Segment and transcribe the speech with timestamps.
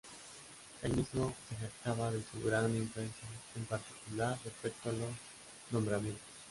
[0.81, 5.09] Él mismo se jactaba de su gran influencia, en particular respecto a los
[5.69, 6.23] nombramientos.